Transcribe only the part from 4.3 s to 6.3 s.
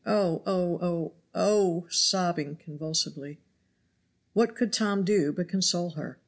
What could Tom do but console her?